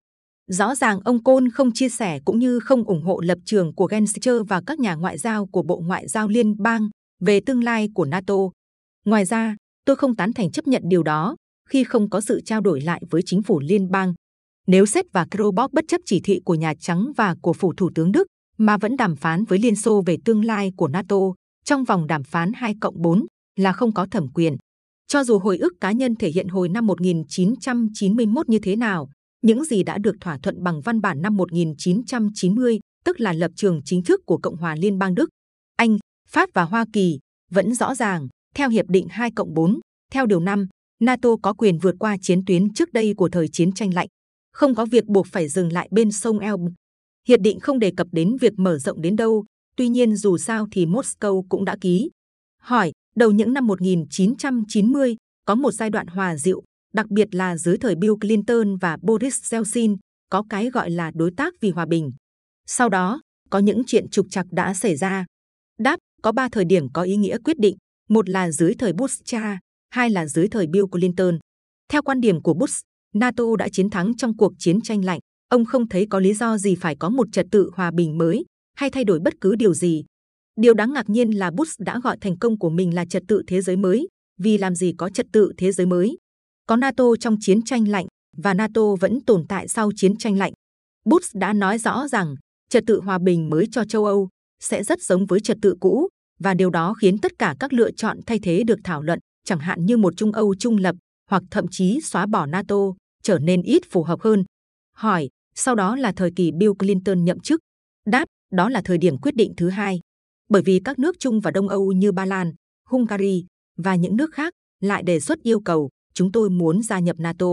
Rõ 0.47 0.75
ràng 0.75 0.99
ông 0.99 1.23
Kohl 1.23 1.47
không 1.53 1.71
chia 1.71 1.89
sẻ 1.89 2.19
cũng 2.25 2.39
như 2.39 2.59
không 2.59 2.83
ủng 2.83 3.03
hộ 3.03 3.21
lập 3.21 3.37
trường 3.45 3.75
của 3.75 3.85
Genscher 3.85 4.35
và 4.47 4.61
các 4.67 4.79
nhà 4.79 4.95
ngoại 4.95 5.17
giao 5.17 5.45
của 5.45 5.63
Bộ 5.63 5.81
Ngoại 5.85 6.07
giao 6.07 6.27
Liên 6.27 6.55
bang 6.57 6.89
về 7.19 7.39
tương 7.45 7.63
lai 7.63 7.89
của 7.93 8.05
NATO. 8.05 8.35
Ngoài 9.05 9.25
ra, 9.25 9.55
tôi 9.85 9.95
không 9.95 10.15
tán 10.15 10.33
thành 10.33 10.51
chấp 10.51 10.67
nhận 10.67 10.81
điều 10.85 11.03
đó 11.03 11.35
khi 11.69 11.83
không 11.83 12.09
có 12.09 12.21
sự 12.21 12.41
trao 12.45 12.61
đổi 12.61 12.81
lại 12.81 13.01
với 13.09 13.21
chính 13.25 13.43
phủ 13.43 13.59
liên 13.59 13.91
bang. 13.91 14.13
Nếu 14.67 14.85
sếp 14.85 15.05
và 15.13 15.25
Krobok 15.31 15.73
bất 15.73 15.85
chấp 15.87 16.01
chỉ 16.05 16.21
thị 16.23 16.41
của 16.45 16.55
Nhà 16.55 16.73
Trắng 16.79 17.11
và 17.17 17.35
của 17.41 17.53
phủ 17.53 17.73
Thủ 17.77 17.89
tướng 17.95 18.11
Đức 18.11 18.27
mà 18.57 18.77
vẫn 18.77 18.97
đàm 18.97 19.15
phán 19.15 19.43
với 19.45 19.59
Liên 19.59 19.75
Xô 19.75 20.03
về 20.05 20.17
tương 20.25 20.45
lai 20.45 20.71
của 20.77 20.87
NATO 20.87 21.17
trong 21.65 21.83
vòng 21.83 22.07
đàm 22.07 22.23
phán 22.23 22.51
2 22.53 22.75
cộng 22.81 23.01
4 23.01 23.25
là 23.59 23.73
không 23.73 23.93
có 23.93 24.07
thẩm 24.11 24.27
quyền. 24.27 24.57
Cho 25.07 25.23
dù 25.23 25.39
hồi 25.39 25.57
ức 25.57 25.73
cá 25.81 25.91
nhân 25.91 26.15
thể 26.15 26.29
hiện 26.29 26.47
hồi 26.47 26.69
năm 26.69 26.87
1991 26.87 28.49
như 28.49 28.59
thế 28.59 28.75
nào, 28.75 29.09
những 29.41 29.65
gì 29.65 29.83
đã 29.83 29.97
được 29.97 30.15
thỏa 30.21 30.37
thuận 30.37 30.63
bằng 30.63 30.81
văn 30.81 31.01
bản 31.01 31.21
năm 31.21 31.37
1990, 31.37 32.79
tức 33.05 33.19
là 33.19 33.33
lập 33.33 33.51
trường 33.55 33.81
chính 33.85 34.03
thức 34.03 34.21
của 34.25 34.37
Cộng 34.37 34.57
hòa 34.57 34.75
Liên 34.75 34.97
bang 34.97 35.15
Đức, 35.15 35.29
Anh, 35.77 35.97
Pháp 36.29 36.49
và 36.53 36.63
Hoa 36.63 36.85
Kỳ, 36.93 37.19
vẫn 37.51 37.75
rõ 37.75 37.95
ràng, 37.95 38.27
theo 38.55 38.69
Hiệp 38.69 38.85
định 38.89 39.07
2 39.09 39.31
cộng 39.35 39.53
4, 39.53 39.79
theo 40.11 40.25
Điều 40.25 40.39
5, 40.39 40.67
NATO 41.01 41.29
có 41.41 41.53
quyền 41.53 41.77
vượt 41.77 41.95
qua 41.99 42.17
chiến 42.21 42.45
tuyến 42.45 42.73
trước 42.73 42.93
đây 42.93 43.13
của 43.17 43.29
thời 43.29 43.47
chiến 43.47 43.71
tranh 43.71 43.93
lạnh, 43.93 44.07
không 44.53 44.75
có 44.75 44.85
việc 44.85 45.05
buộc 45.05 45.27
phải 45.27 45.47
dừng 45.47 45.73
lại 45.73 45.87
bên 45.91 46.11
sông 46.11 46.39
Elbe. 46.39 46.71
Hiệp 47.27 47.39
định 47.39 47.59
không 47.59 47.79
đề 47.79 47.91
cập 47.97 48.07
đến 48.11 48.37
việc 48.41 48.53
mở 48.57 48.77
rộng 48.77 49.01
đến 49.01 49.15
đâu, 49.15 49.45
tuy 49.75 49.89
nhiên 49.89 50.15
dù 50.15 50.37
sao 50.37 50.67
thì 50.71 50.85
Moscow 50.85 51.43
cũng 51.49 51.65
đã 51.65 51.77
ký. 51.81 52.09
Hỏi, 52.61 52.91
đầu 53.15 53.31
những 53.31 53.53
năm 53.53 53.67
1990, 53.67 55.15
có 55.45 55.55
một 55.55 55.71
giai 55.71 55.89
đoạn 55.89 56.07
hòa 56.07 56.35
dịu, 56.35 56.63
đặc 56.93 57.09
biệt 57.09 57.35
là 57.35 57.57
dưới 57.57 57.77
thời 57.77 57.95
Bill 57.95 58.13
Clinton 58.21 58.77
và 58.77 58.97
Boris 59.01 59.53
Yeltsin, 59.53 59.95
có 60.29 60.43
cái 60.49 60.69
gọi 60.69 60.91
là 60.91 61.11
đối 61.15 61.31
tác 61.37 61.53
vì 61.61 61.69
hòa 61.69 61.85
bình. 61.85 62.11
Sau 62.67 62.89
đó, 62.89 63.21
có 63.49 63.59
những 63.59 63.83
chuyện 63.87 64.09
trục 64.09 64.25
trặc 64.29 64.45
đã 64.51 64.73
xảy 64.73 64.95
ra. 64.95 65.25
Đáp, 65.79 65.99
có 66.21 66.31
ba 66.31 66.49
thời 66.49 66.65
điểm 66.65 66.89
có 66.93 67.01
ý 67.01 67.15
nghĩa 67.15 67.37
quyết 67.43 67.59
định, 67.59 67.77
một 68.09 68.29
là 68.29 68.51
dưới 68.51 68.73
thời 68.73 68.93
Bush 68.93 69.25
cha, 69.25 69.59
hai 69.89 70.09
là 70.09 70.27
dưới 70.27 70.47
thời 70.47 70.67
Bill 70.67 70.85
Clinton. 70.91 71.39
Theo 71.89 72.01
quan 72.01 72.21
điểm 72.21 72.41
của 72.41 72.53
Bush, 72.53 72.81
NATO 73.15 73.43
đã 73.59 73.69
chiến 73.69 73.89
thắng 73.89 74.17
trong 74.17 74.37
cuộc 74.37 74.53
chiến 74.57 74.81
tranh 74.81 75.05
lạnh. 75.05 75.19
Ông 75.49 75.65
không 75.65 75.89
thấy 75.89 76.07
có 76.09 76.19
lý 76.19 76.33
do 76.33 76.57
gì 76.57 76.75
phải 76.75 76.95
có 76.95 77.09
một 77.09 77.27
trật 77.31 77.45
tự 77.51 77.71
hòa 77.75 77.91
bình 77.91 78.17
mới 78.17 78.45
hay 78.81 78.89
thay 78.89 79.03
đổi 79.03 79.19
bất 79.19 79.33
cứ 79.41 79.55
điều 79.55 79.73
gì. 79.73 80.03
Điều 80.61 80.73
đáng 80.73 80.93
ngạc 80.93 81.09
nhiên 81.09 81.31
là 81.31 81.51
Bush 81.51 81.79
đã 81.79 81.99
gọi 82.03 82.17
thành 82.21 82.37
công 82.37 82.59
của 82.59 82.69
mình 82.69 82.95
là 82.95 83.05
trật 83.05 83.23
tự 83.27 83.41
thế 83.47 83.61
giới 83.61 83.77
mới, 83.77 84.07
vì 84.39 84.57
làm 84.57 84.75
gì 84.75 84.93
có 84.97 85.09
trật 85.09 85.25
tự 85.33 85.53
thế 85.57 85.71
giới 85.71 85.87
mới. 85.87 86.17
Có 86.65 86.75
NATO 86.75 87.03
trong 87.19 87.35
chiến 87.39 87.61
tranh 87.61 87.87
lạnh 87.87 88.05
và 88.37 88.53
NATO 88.53 88.95
vẫn 88.99 89.19
tồn 89.25 89.45
tại 89.49 89.67
sau 89.67 89.91
chiến 89.95 90.17
tranh 90.17 90.37
lạnh. 90.37 90.53
Bush 91.05 91.35
đã 91.35 91.53
nói 91.53 91.77
rõ 91.77 92.07
rằng 92.07 92.35
trật 92.69 92.83
tự 92.87 93.01
hòa 93.01 93.19
bình 93.19 93.49
mới 93.49 93.67
cho 93.71 93.83
châu 93.85 94.05
Âu 94.05 94.29
sẽ 94.59 94.83
rất 94.83 95.01
giống 95.01 95.25
với 95.25 95.39
trật 95.39 95.57
tự 95.61 95.75
cũ 95.79 96.07
và 96.39 96.53
điều 96.53 96.69
đó 96.69 96.93
khiến 96.93 97.17
tất 97.17 97.31
cả 97.39 97.55
các 97.59 97.73
lựa 97.73 97.91
chọn 97.91 98.19
thay 98.25 98.39
thế 98.39 98.63
được 98.63 98.79
thảo 98.83 99.01
luận, 99.01 99.19
chẳng 99.45 99.59
hạn 99.59 99.85
như 99.85 99.97
một 99.97 100.13
Trung 100.17 100.31
Âu 100.31 100.55
trung 100.55 100.77
lập 100.77 100.95
hoặc 101.29 101.43
thậm 101.51 101.65
chí 101.71 102.01
xóa 102.01 102.25
bỏ 102.25 102.45
NATO 102.45 102.77
trở 103.23 103.39
nên 103.39 103.61
ít 103.61 103.81
phù 103.91 104.03
hợp 104.03 104.21
hơn. 104.21 104.43
Hỏi, 104.95 105.29
sau 105.55 105.75
đó 105.75 105.95
là 105.95 106.11
thời 106.11 106.31
kỳ 106.35 106.51
Bill 106.51 106.71
Clinton 106.79 107.25
nhậm 107.25 107.39
chức. 107.39 107.59
Đáp, 108.05 108.25
đó 108.51 108.69
là 108.69 108.81
thời 108.85 108.97
điểm 108.97 109.17
quyết 109.17 109.35
định 109.35 109.53
thứ 109.57 109.69
hai. 109.69 109.99
Bởi 110.49 110.61
vì 110.61 110.81
các 110.85 110.99
nước 110.99 111.15
Trung 111.19 111.39
và 111.39 111.51
Đông 111.51 111.69
Âu 111.69 111.91
như 111.91 112.11
Ba 112.11 112.25
Lan, 112.25 112.53
Hungary 112.89 113.45
và 113.77 113.95
những 113.95 114.17
nước 114.17 114.33
khác 114.33 114.53
lại 114.79 115.03
đề 115.03 115.19
xuất 115.19 115.43
yêu 115.43 115.59
cầu 115.59 115.89
chúng 116.13 116.31
tôi 116.31 116.49
muốn 116.49 116.83
gia 116.83 116.99
nhập 116.99 117.15
NATO. 117.19 117.47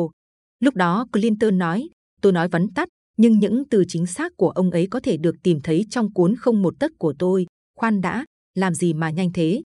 Lúc 0.61 0.75
đó 0.75 1.07
Clinton 1.13 1.59
nói, 1.59 1.89
tôi 2.21 2.33
nói 2.33 2.49
vắn 2.49 2.69
tắt, 2.75 2.89
nhưng 3.17 3.39
những 3.39 3.69
từ 3.71 3.85
chính 3.89 4.07
xác 4.07 4.33
của 4.37 4.51
ông 4.51 4.71
ấy 4.71 4.87
có 4.91 5.01
thể 5.01 5.17
được 5.17 5.37
tìm 5.43 5.61
thấy 5.61 5.87
trong 5.91 6.13
cuốn 6.13 6.37
không 6.37 6.63
một 6.63 6.75
tấc 6.79 6.93
của 6.99 7.15
tôi. 7.19 7.47
Khoan 7.79 8.01
đã, 8.01 8.25
làm 8.55 8.75
gì 8.75 8.95
mà 8.95 9.11
nhanh 9.11 9.33
thế? 9.33 9.63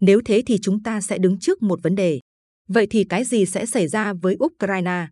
Nếu 0.00 0.20
thế 0.24 0.42
thì 0.46 0.58
chúng 0.62 0.82
ta 0.82 1.00
sẽ 1.00 1.18
đứng 1.18 1.38
trước 1.38 1.62
một 1.62 1.80
vấn 1.82 1.94
đề. 1.94 2.20
Vậy 2.68 2.86
thì 2.90 3.04
cái 3.04 3.24
gì 3.24 3.46
sẽ 3.46 3.66
xảy 3.66 3.88
ra 3.88 4.12
với 4.12 4.36
Ukraine? 4.44 5.06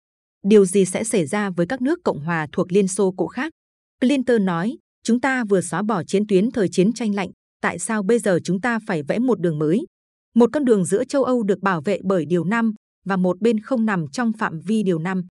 Điều 0.45 0.65
gì 0.65 0.85
sẽ 0.85 1.05
xảy 1.05 1.27
ra 1.27 1.51
với 1.51 1.67
các 1.67 1.83
nước 1.83 1.99
Cộng 2.05 2.21
hòa 2.21 2.47
thuộc 2.53 2.73
Liên 2.73 2.89
Xô 2.89 3.15
cũ 3.17 3.27
khác? 3.27 3.53
Clinton 4.01 4.45
nói, 4.45 4.79
chúng 5.03 5.21
ta 5.21 5.45
vừa 5.45 5.61
xóa 5.61 5.83
bỏ 5.83 6.03
chiến 6.05 6.27
tuyến 6.27 6.51
thời 6.51 6.69
chiến 6.69 6.93
tranh 6.93 7.15
lạnh, 7.15 7.31
tại 7.61 7.79
sao 7.79 8.03
bây 8.03 8.19
giờ 8.19 8.39
chúng 8.45 8.61
ta 8.61 8.79
phải 8.87 9.03
vẽ 9.03 9.19
một 9.19 9.41
đường 9.41 9.59
mới? 9.59 9.87
Một 10.35 10.51
con 10.53 10.65
đường 10.65 10.85
giữa 10.85 11.05
châu 11.05 11.25
Âu 11.25 11.43
được 11.43 11.61
bảo 11.61 11.81
vệ 11.81 11.99
bởi 12.05 12.25
Điều 12.27 12.45
5 12.45 12.75
và 13.05 13.17
một 13.17 13.41
bên 13.41 13.61
không 13.61 13.87
nằm 13.87 14.09
trong 14.13 14.33
phạm 14.33 14.61
vi 14.61 14.83
Điều 14.83 14.99
5. 14.99 15.23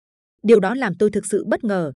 Điều 0.44 0.60
đó 0.60 0.76
làm 0.76 0.94
tôi 0.96 1.12
thực 1.12 1.26
sự 1.26 1.46
bất 1.48 1.64
ngờ. 1.64 1.92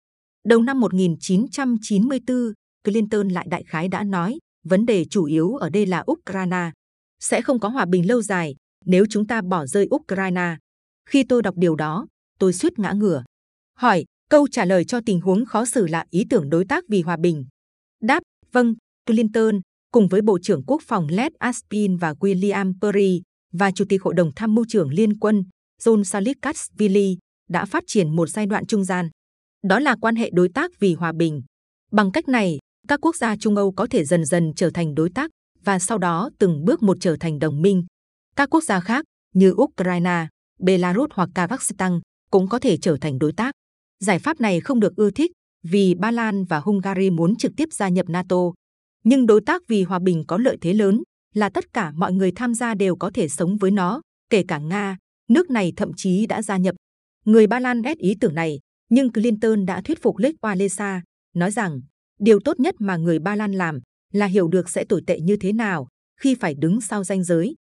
Đầu 0.45 0.61
năm 0.61 0.79
1994, 0.79 2.37
Clinton 2.83 3.29
lại 3.29 3.47
đại 3.49 3.63
khái 3.63 3.87
đã 3.87 4.03
nói, 4.03 4.39
vấn 4.63 4.85
đề 4.85 5.05
chủ 5.05 5.25
yếu 5.25 5.55
ở 5.55 5.69
đây 5.69 5.85
là 5.85 6.03
Ukraine. 6.11 6.71
Sẽ 7.19 7.41
không 7.41 7.59
có 7.59 7.69
hòa 7.69 7.85
bình 7.85 8.07
lâu 8.07 8.21
dài 8.21 8.55
nếu 8.85 9.05
chúng 9.09 9.27
ta 9.27 9.41
bỏ 9.41 9.65
rơi 9.65 9.87
Ukraine. 9.95 10.57
Khi 11.09 11.23
tôi 11.23 11.41
đọc 11.41 11.55
điều 11.57 11.75
đó, 11.75 12.07
tôi 12.39 12.53
suýt 12.53 12.79
ngã 12.79 12.91
ngửa. 12.91 13.23
Hỏi, 13.77 14.05
câu 14.29 14.47
trả 14.51 14.65
lời 14.65 14.85
cho 14.85 14.99
tình 15.05 15.21
huống 15.21 15.45
khó 15.45 15.65
xử 15.65 15.87
là 15.87 16.05
ý 16.09 16.25
tưởng 16.29 16.49
đối 16.49 16.65
tác 16.65 16.83
vì 16.89 17.01
hòa 17.01 17.17
bình. 17.17 17.45
Đáp, 18.03 18.23
vâng, 18.51 18.73
Clinton, 19.05 19.59
cùng 19.91 20.07
với 20.07 20.21
Bộ 20.21 20.39
trưởng 20.41 20.63
Quốc 20.67 20.81
phòng 20.85 21.07
Led 21.09 21.31
Aspin 21.39 21.97
và 21.97 22.13
William 22.13 22.73
Perry 22.81 23.21
và 23.53 23.71
Chủ 23.71 23.85
tịch 23.89 24.03
Hội 24.03 24.13
đồng 24.13 24.31
Tham 24.35 24.55
mưu 24.55 24.65
trưởng 24.69 24.89
Liên 24.89 25.19
quân 25.19 25.43
John 25.81 26.03
Salikashvili 26.03 27.17
đã 27.49 27.65
phát 27.65 27.83
triển 27.87 28.15
một 28.15 28.29
giai 28.29 28.45
đoạn 28.45 28.65
trung 28.65 28.83
gian. 28.83 29.09
Đó 29.63 29.79
là 29.79 29.95
quan 30.01 30.15
hệ 30.15 30.29
đối 30.33 30.49
tác 30.49 30.71
vì 30.79 30.93
hòa 30.93 31.11
bình. 31.11 31.43
Bằng 31.91 32.11
cách 32.11 32.27
này, 32.27 32.57
các 32.87 32.99
quốc 33.01 33.15
gia 33.15 33.37
Trung 33.37 33.55
Âu 33.55 33.71
có 33.71 33.87
thể 33.89 34.05
dần 34.05 34.25
dần 34.25 34.53
trở 34.55 34.69
thành 34.73 34.95
đối 34.95 35.09
tác 35.09 35.31
và 35.63 35.79
sau 35.79 35.97
đó 35.97 36.29
từng 36.39 36.65
bước 36.65 36.83
một 36.83 36.97
trở 36.99 37.15
thành 37.19 37.39
đồng 37.39 37.61
minh. 37.61 37.85
Các 38.35 38.49
quốc 38.49 38.63
gia 38.63 38.79
khác 38.79 39.05
như 39.33 39.51
Ukraine, 39.51 40.27
Belarus 40.59 41.11
hoặc 41.13 41.29
Kazakhstan 41.35 41.99
cũng 42.31 42.47
có 42.47 42.59
thể 42.59 42.77
trở 42.77 42.97
thành 43.01 43.19
đối 43.19 43.33
tác. 43.33 43.55
Giải 43.99 44.19
pháp 44.19 44.39
này 44.39 44.59
không 44.59 44.79
được 44.79 44.95
ưa 44.95 45.11
thích 45.11 45.31
vì 45.63 45.95
Ba 45.95 46.11
Lan 46.11 46.45
và 46.45 46.59
Hungary 46.59 47.09
muốn 47.09 47.35
trực 47.35 47.51
tiếp 47.57 47.73
gia 47.73 47.89
nhập 47.89 48.09
NATO. 48.09 48.37
Nhưng 49.03 49.25
đối 49.25 49.41
tác 49.41 49.67
vì 49.67 49.83
hòa 49.83 49.99
bình 49.99 50.23
có 50.27 50.37
lợi 50.37 50.57
thế 50.61 50.73
lớn 50.73 51.03
là 51.33 51.49
tất 51.49 51.73
cả 51.73 51.91
mọi 51.91 52.13
người 52.13 52.31
tham 52.35 52.53
gia 52.53 52.73
đều 52.73 52.95
có 52.95 53.11
thể 53.13 53.29
sống 53.29 53.57
với 53.57 53.71
nó, 53.71 54.01
kể 54.29 54.43
cả 54.47 54.57
Nga. 54.57 54.97
Nước 55.29 55.49
này 55.49 55.73
thậm 55.75 55.91
chí 55.95 56.25
đã 56.25 56.41
gia 56.41 56.57
nhập. 56.57 56.75
Người 57.25 57.47
Ba 57.47 57.59
Lan 57.59 57.81
ghét 57.81 57.97
ý 57.97 58.15
tưởng 58.21 58.35
này, 58.35 58.59
nhưng 58.89 59.11
Clinton 59.11 59.65
đã 59.65 59.81
thuyết 59.81 60.01
phục 60.01 60.17
Lech 60.17 60.35
Walesa, 60.41 60.99
nói 61.35 61.51
rằng 61.51 61.81
điều 62.19 62.39
tốt 62.39 62.59
nhất 62.59 62.75
mà 62.79 62.97
người 62.97 63.19
Ba 63.19 63.35
Lan 63.35 63.51
làm 63.51 63.79
là 64.13 64.25
hiểu 64.25 64.47
được 64.47 64.69
sẽ 64.69 64.85
tồi 64.85 65.01
tệ 65.07 65.19
như 65.19 65.37
thế 65.37 65.53
nào 65.53 65.87
khi 66.21 66.35
phải 66.35 66.55
đứng 66.55 66.81
sau 66.81 67.03
ranh 67.03 67.23
giới. 67.23 67.55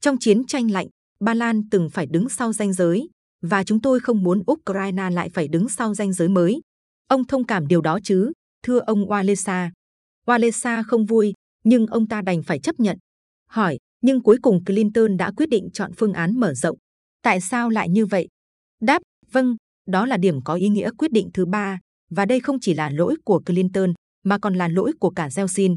Trong 0.00 0.16
chiến 0.20 0.44
tranh 0.44 0.70
lạnh, 0.70 0.86
Ba 1.20 1.34
Lan 1.34 1.68
từng 1.70 1.90
phải 1.90 2.06
đứng 2.06 2.28
sau 2.28 2.52
ranh 2.52 2.72
giới, 2.72 3.08
và 3.42 3.64
chúng 3.64 3.80
tôi 3.80 4.00
không 4.00 4.22
muốn 4.22 4.42
Ukraine 4.52 5.10
lại 5.10 5.28
phải 5.28 5.48
đứng 5.48 5.68
sau 5.68 5.94
ranh 5.94 6.12
giới 6.12 6.28
mới. 6.28 6.60
Ông 7.08 7.24
thông 7.24 7.46
cảm 7.46 7.66
điều 7.66 7.80
đó 7.80 7.98
chứ, 8.02 8.32
thưa 8.62 8.78
ông 8.78 9.06
Walesa. 9.06 9.70
Walesa 10.26 10.82
không 10.86 11.06
vui, 11.06 11.32
nhưng 11.64 11.86
ông 11.86 12.08
ta 12.08 12.22
đành 12.22 12.42
phải 12.42 12.58
chấp 12.58 12.80
nhận. 12.80 12.98
Hỏi, 13.48 13.78
nhưng 14.02 14.22
cuối 14.22 14.36
cùng 14.42 14.64
Clinton 14.64 15.16
đã 15.16 15.32
quyết 15.36 15.48
định 15.48 15.68
chọn 15.72 15.92
phương 15.96 16.12
án 16.12 16.40
mở 16.40 16.54
rộng. 16.54 16.78
Tại 17.22 17.40
sao 17.40 17.70
lại 17.70 17.88
như 17.88 18.06
vậy? 18.06 18.28
Đáp, 18.80 19.02
vâng, 19.32 19.56
đó 19.86 20.06
là 20.06 20.16
điểm 20.16 20.42
có 20.44 20.54
ý 20.54 20.68
nghĩa 20.68 20.90
quyết 20.98 21.12
định 21.12 21.30
thứ 21.34 21.46
ba, 21.46 21.78
và 22.10 22.24
đây 22.24 22.40
không 22.40 22.60
chỉ 22.60 22.74
là 22.74 22.90
lỗi 22.90 23.16
của 23.24 23.42
Clinton, 23.46 23.92
mà 24.24 24.38
còn 24.38 24.54
là 24.54 24.68
lỗi 24.68 24.92
của 25.00 25.10
cả 25.10 25.28
Yeltsin. 25.36 25.76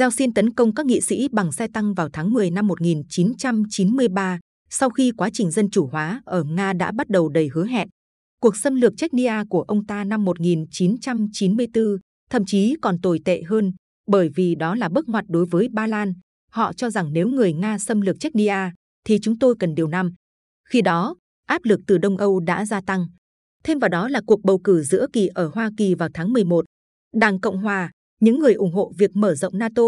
Yeltsin 0.00 0.34
tấn 0.34 0.54
công 0.54 0.74
các 0.74 0.86
nghị 0.86 1.00
sĩ 1.00 1.28
bằng 1.32 1.52
xe 1.52 1.68
tăng 1.68 1.94
vào 1.94 2.08
tháng 2.12 2.32
10 2.32 2.50
năm 2.50 2.66
1993, 2.66 4.38
sau 4.70 4.90
khi 4.90 5.12
quá 5.16 5.30
trình 5.32 5.50
dân 5.50 5.70
chủ 5.70 5.86
hóa 5.86 6.22
ở 6.24 6.44
Nga 6.44 6.72
đã 6.72 6.92
bắt 6.92 7.08
đầu 7.08 7.28
đầy 7.28 7.48
hứa 7.54 7.66
hẹn. 7.66 7.88
Cuộc 8.40 8.56
xâm 8.56 8.74
lược 8.74 8.92
Chechnya 8.96 9.44
của 9.50 9.62
ông 9.62 9.86
ta 9.86 10.04
năm 10.04 10.24
1994 10.24 11.84
thậm 12.30 12.42
chí 12.46 12.76
còn 12.82 13.00
tồi 13.00 13.20
tệ 13.24 13.42
hơn, 13.42 13.72
bởi 14.06 14.28
vì 14.36 14.54
đó 14.54 14.74
là 14.74 14.88
bước 14.88 15.08
ngoặt 15.08 15.24
đối 15.28 15.46
với 15.46 15.68
Ba 15.72 15.86
Lan. 15.86 16.12
Họ 16.52 16.72
cho 16.72 16.90
rằng 16.90 17.12
nếu 17.12 17.28
người 17.28 17.52
Nga 17.52 17.78
xâm 17.78 18.00
lược 18.00 18.20
Chechnya, 18.20 18.72
thì 19.06 19.18
chúng 19.22 19.38
tôi 19.38 19.54
cần 19.58 19.74
điều 19.74 19.88
năm. 19.88 20.14
Khi 20.68 20.82
đó, 20.82 21.14
áp 21.46 21.64
lực 21.64 21.80
từ 21.86 21.98
Đông 21.98 22.16
Âu 22.16 22.40
đã 22.40 22.64
gia 22.64 22.80
tăng. 22.80 23.06
Thêm 23.64 23.78
vào 23.78 23.88
đó 23.88 24.08
là 24.08 24.20
cuộc 24.26 24.42
bầu 24.42 24.58
cử 24.58 24.82
giữa 24.82 25.06
kỳ 25.12 25.26
ở 25.26 25.50
Hoa 25.54 25.70
Kỳ 25.76 25.94
vào 25.94 26.08
tháng 26.14 26.32
11. 26.32 26.64
Đảng 27.14 27.40
Cộng 27.40 27.58
Hòa, 27.58 27.90
những 28.20 28.38
người 28.38 28.54
ủng 28.54 28.72
hộ 28.72 28.92
việc 28.98 29.10
mở 29.14 29.34
rộng 29.34 29.58
NATO, 29.58 29.82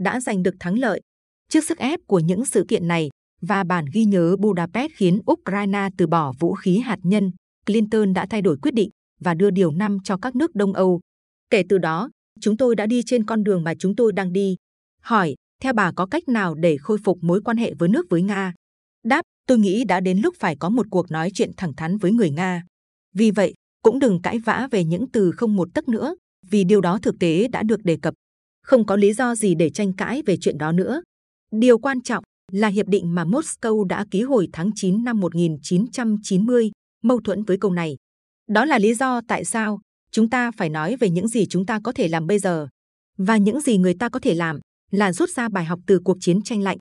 đã 0.00 0.20
giành 0.20 0.42
được 0.42 0.54
thắng 0.60 0.78
lợi. 0.78 1.00
Trước 1.48 1.64
sức 1.64 1.78
ép 1.78 2.00
của 2.06 2.18
những 2.18 2.44
sự 2.44 2.64
kiện 2.68 2.88
này 2.88 3.08
và 3.40 3.64
bản 3.64 3.84
ghi 3.92 4.04
nhớ 4.04 4.36
Budapest 4.38 4.92
khiến 4.96 5.20
Ukraine 5.32 5.88
từ 5.96 6.06
bỏ 6.06 6.32
vũ 6.40 6.54
khí 6.54 6.78
hạt 6.78 6.98
nhân, 7.02 7.30
Clinton 7.68 8.12
đã 8.12 8.26
thay 8.30 8.42
đổi 8.42 8.56
quyết 8.62 8.74
định 8.74 8.90
và 9.20 9.34
đưa 9.34 9.50
điều 9.50 9.70
năm 9.70 9.98
cho 10.04 10.16
các 10.16 10.36
nước 10.36 10.54
Đông 10.54 10.72
Âu. 10.72 11.00
Kể 11.50 11.62
từ 11.68 11.78
đó, 11.78 12.10
chúng 12.40 12.56
tôi 12.56 12.76
đã 12.76 12.86
đi 12.86 13.02
trên 13.06 13.24
con 13.24 13.44
đường 13.44 13.64
mà 13.64 13.74
chúng 13.78 13.96
tôi 13.96 14.12
đang 14.12 14.32
đi. 14.32 14.56
Hỏi, 15.02 15.34
theo 15.62 15.72
bà 15.72 15.92
có 15.92 16.06
cách 16.06 16.28
nào 16.28 16.54
để 16.54 16.76
khôi 16.76 16.98
phục 17.04 17.18
mối 17.22 17.40
quan 17.44 17.56
hệ 17.56 17.74
với 17.74 17.88
nước 17.88 18.06
với 18.10 18.22
Nga? 18.22 18.54
Đáp, 19.04 19.22
tôi 19.46 19.58
nghĩ 19.58 19.84
đã 19.84 20.00
đến 20.00 20.18
lúc 20.18 20.34
phải 20.38 20.56
có 20.56 20.68
một 20.68 20.86
cuộc 20.90 21.10
nói 21.10 21.30
chuyện 21.34 21.50
thẳng 21.56 21.74
thắn 21.74 21.98
với 21.98 22.12
người 22.12 22.30
Nga. 22.30 22.62
Vì 23.14 23.30
vậy, 23.30 23.54
cũng 23.82 23.98
đừng 23.98 24.22
cãi 24.22 24.38
vã 24.38 24.68
về 24.70 24.84
những 24.84 25.10
từ 25.10 25.32
không 25.32 25.56
một 25.56 25.68
tấc 25.74 25.88
nữa, 25.88 26.14
vì 26.50 26.64
điều 26.64 26.80
đó 26.80 26.98
thực 27.02 27.18
tế 27.20 27.48
đã 27.48 27.62
được 27.62 27.84
đề 27.84 27.96
cập. 28.02 28.14
Không 28.62 28.86
có 28.86 28.96
lý 28.96 29.12
do 29.12 29.34
gì 29.34 29.54
để 29.54 29.70
tranh 29.70 29.92
cãi 29.92 30.22
về 30.26 30.36
chuyện 30.40 30.58
đó 30.58 30.72
nữa. 30.72 31.02
Điều 31.52 31.78
quan 31.78 32.00
trọng 32.00 32.24
là 32.52 32.68
hiệp 32.68 32.86
định 32.86 33.14
mà 33.14 33.24
Moscow 33.24 33.84
đã 33.84 34.04
ký 34.10 34.22
hồi 34.22 34.48
tháng 34.52 34.70
9 34.74 35.04
năm 35.04 35.20
1990, 35.20 36.70
mâu 37.02 37.20
thuẫn 37.20 37.42
với 37.44 37.56
câu 37.60 37.72
này. 37.72 37.96
Đó 38.48 38.64
là 38.64 38.78
lý 38.78 38.94
do 38.94 39.20
tại 39.28 39.44
sao 39.44 39.80
chúng 40.10 40.30
ta 40.30 40.50
phải 40.50 40.68
nói 40.70 40.96
về 40.96 41.10
những 41.10 41.28
gì 41.28 41.46
chúng 41.46 41.66
ta 41.66 41.80
có 41.84 41.92
thể 41.92 42.08
làm 42.08 42.26
bây 42.26 42.38
giờ 42.38 42.68
và 43.18 43.36
những 43.36 43.60
gì 43.60 43.78
người 43.78 43.94
ta 43.94 44.08
có 44.08 44.20
thể 44.20 44.34
làm 44.34 44.60
là 44.90 45.12
rút 45.12 45.30
ra 45.30 45.48
bài 45.48 45.64
học 45.64 45.80
từ 45.86 46.00
cuộc 46.04 46.16
chiến 46.20 46.42
tranh 46.42 46.62
lạnh. 46.62 46.78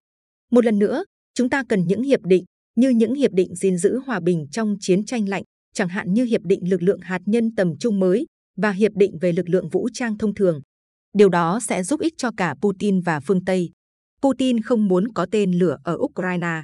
Một 0.51 0.65
lần 0.65 0.79
nữa, 0.79 1.03
chúng 1.33 1.49
ta 1.49 1.63
cần 1.69 1.87
những 1.87 2.03
hiệp 2.03 2.21
định 2.23 2.43
như 2.75 2.89
những 2.89 3.13
hiệp 3.13 3.31
định 3.31 3.55
gìn 3.55 3.77
giữ 3.77 3.99
hòa 4.05 4.19
bình 4.19 4.47
trong 4.51 4.75
chiến 4.79 5.05
tranh 5.05 5.29
lạnh, 5.29 5.43
chẳng 5.73 5.87
hạn 5.87 6.13
như 6.13 6.23
hiệp 6.23 6.41
định 6.41 6.69
lực 6.69 6.81
lượng 6.81 6.99
hạt 7.01 7.21
nhân 7.25 7.55
tầm 7.55 7.77
trung 7.79 7.99
mới 7.99 8.25
và 8.57 8.71
hiệp 8.71 8.91
định 8.95 9.17
về 9.21 9.31
lực 9.31 9.49
lượng 9.49 9.69
vũ 9.69 9.89
trang 9.93 10.17
thông 10.17 10.33
thường. 10.33 10.61
Điều 11.13 11.29
đó 11.29 11.59
sẽ 11.59 11.83
giúp 11.83 11.99
ích 11.99 12.13
cho 12.17 12.31
cả 12.37 12.55
Putin 12.61 13.01
và 13.01 13.19
phương 13.19 13.45
Tây. 13.45 13.71
Putin 14.21 14.61
không 14.61 14.87
muốn 14.87 15.13
có 15.13 15.25
tên 15.31 15.51
lửa 15.51 15.77
ở 15.83 15.97
Ukraine. 15.99 16.63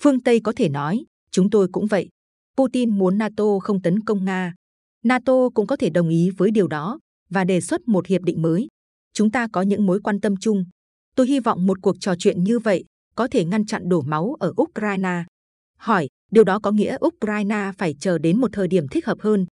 Phương 0.00 0.22
Tây 0.22 0.40
có 0.40 0.52
thể 0.56 0.68
nói, 0.68 1.04
chúng 1.30 1.50
tôi 1.50 1.68
cũng 1.72 1.86
vậy. 1.86 2.08
Putin 2.56 2.98
muốn 2.98 3.18
NATO 3.18 3.58
không 3.62 3.82
tấn 3.82 4.00
công 4.00 4.24
Nga. 4.24 4.54
NATO 5.04 5.48
cũng 5.54 5.66
có 5.66 5.76
thể 5.76 5.90
đồng 5.90 6.08
ý 6.08 6.30
với 6.36 6.50
điều 6.50 6.68
đó 6.68 6.98
và 7.30 7.44
đề 7.44 7.60
xuất 7.60 7.88
một 7.88 8.06
hiệp 8.06 8.22
định 8.22 8.42
mới. 8.42 8.68
Chúng 9.12 9.30
ta 9.30 9.48
có 9.52 9.62
những 9.62 9.86
mối 9.86 10.00
quan 10.00 10.20
tâm 10.20 10.36
chung. 10.36 10.64
Tôi 11.16 11.26
hy 11.26 11.40
vọng 11.40 11.66
một 11.66 11.78
cuộc 11.82 11.96
trò 12.00 12.14
chuyện 12.18 12.44
như 12.44 12.58
vậy 12.58 12.84
có 13.14 13.28
thể 13.28 13.44
ngăn 13.44 13.66
chặn 13.66 13.88
đổ 13.88 14.00
máu 14.00 14.36
ở 14.40 14.52
Ukraine. 14.62 15.24
Hỏi, 15.76 16.08
điều 16.30 16.44
đó 16.44 16.58
có 16.58 16.70
nghĩa 16.70 16.96
Ukraine 17.06 17.72
phải 17.78 17.94
chờ 18.00 18.18
đến 18.18 18.40
một 18.40 18.48
thời 18.52 18.68
điểm 18.68 18.88
thích 18.88 19.06
hợp 19.06 19.18
hơn. 19.20 19.46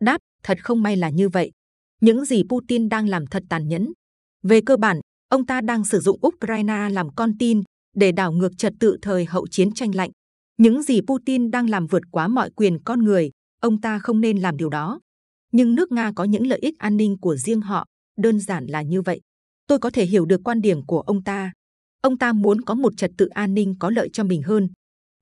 Đáp, 0.00 0.18
thật 0.42 0.64
không 0.64 0.82
may 0.82 0.96
là 0.96 1.10
như 1.10 1.28
vậy. 1.28 1.50
Những 2.00 2.24
gì 2.24 2.42
Putin 2.48 2.88
đang 2.88 3.08
làm 3.08 3.26
thật 3.26 3.42
tàn 3.48 3.68
nhẫn. 3.68 3.92
Về 4.42 4.60
cơ 4.66 4.76
bản, 4.76 5.00
ông 5.28 5.46
ta 5.46 5.60
đang 5.60 5.84
sử 5.84 6.00
dụng 6.00 6.18
Ukraine 6.26 6.88
làm 6.90 7.14
con 7.14 7.38
tin 7.38 7.62
để 7.96 8.12
đảo 8.12 8.32
ngược 8.32 8.58
trật 8.58 8.72
tự 8.80 8.96
thời 9.02 9.24
hậu 9.24 9.46
chiến 9.46 9.72
tranh 9.72 9.94
lạnh. 9.94 10.10
Những 10.56 10.82
gì 10.82 11.00
Putin 11.00 11.50
đang 11.50 11.70
làm 11.70 11.86
vượt 11.86 12.02
quá 12.10 12.28
mọi 12.28 12.50
quyền 12.50 12.78
con 12.84 13.04
người, 13.04 13.30
ông 13.60 13.80
ta 13.80 13.98
không 13.98 14.20
nên 14.20 14.38
làm 14.38 14.56
điều 14.56 14.68
đó. 14.68 15.00
Nhưng 15.52 15.74
nước 15.74 15.92
Nga 15.92 16.12
có 16.16 16.24
những 16.24 16.46
lợi 16.46 16.58
ích 16.62 16.78
an 16.78 16.96
ninh 16.96 17.16
của 17.20 17.36
riêng 17.36 17.60
họ, 17.60 17.86
đơn 18.16 18.40
giản 18.40 18.66
là 18.66 18.82
như 18.82 19.02
vậy. 19.02 19.20
Tôi 19.66 19.78
có 19.78 19.90
thể 19.90 20.06
hiểu 20.06 20.26
được 20.26 20.40
quan 20.44 20.60
điểm 20.60 20.86
của 20.86 21.00
ông 21.00 21.24
ta. 21.24 21.52
Ông 22.00 22.18
ta 22.18 22.32
muốn 22.32 22.60
có 22.60 22.74
một 22.74 22.92
trật 22.96 23.10
tự 23.18 23.26
an 23.26 23.54
ninh 23.54 23.74
có 23.78 23.90
lợi 23.90 24.08
cho 24.12 24.24
mình 24.24 24.42
hơn. 24.42 24.68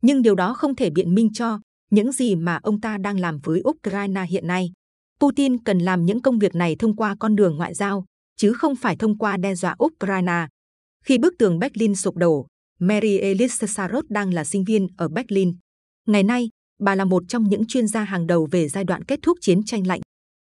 Nhưng 0.02 0.22
điều 0.22 0.34
đó 0.34 0.54
không 0.54 0.76
thể 0.76 0.90
biện 0.90 1.14
minh 1.14 1.32
cho 1.32 1.60
những 1.90 2.12
gì 2.12 2.36
mà 2.36 2.58
ông 2.62 2.80
ta 2.80 2.98
đang 2.98 3.20
làm 3.20 3.38
với 3.42 3.62
Ukraine 3.68 4.24
hiện 4.28 4.46
nay. 4.46 4.72
Putin 5.20 5.64
cần 5.64 5.78
làm 5.78 6.06
những 6.06 6.22
công 6.22 6.38
việc 6.38 6.54
này 6.54 6.76
thông 6.78 6.96
qua 6.96 7.16
con 7.20 7.36
đường 7.36 7.56
ngoại 7.56 7.74
giao, 7.74 8.04
chứ 8.36 8.52
không 8.52 8.76
phải 8.76 8.96
thông 8.96 9.18
qua 9.18 9.36
đe 9.36 9.54
dọa 9.54 9.76
Ukraine. 9.84 10.46
Khi 11.04 11.18
bức 11.18 11.34
tường 11.38 11.58
Berlin 11.58 11.94
sụp 11.94 12.16
đổ, 12.16 12.46
Mary 12.82 13.18
Elise 13.18 13.66
Sarot 13.66 14.04
đang 14.08 14.34
là 14.34 14.44
sinh 14.44 14.64
viên 14.64 14.86
ở 14.96 15.08
Berlin. 15.08 15.56
Ngày 16.06 16.22
nay, 16.22 16.48
bà 16.80 16.94
là 16.94 17.04
một 17.04 17.22
trong 17.28 17.48
những 17.48 17.66
chuyên 17.66 17.86
gia 17.86 18.04
hàng 18.04 18.26
đầu 18.26 18.48
về 18.50 18.68
giai 18.68 18.84
đoạn 18.84 19.04
kết 19.04 19.18
thúc 19.22 19.38
chiến 19.40 19.64
tranh 19.64 19.86
lạnh. 19.86 20.00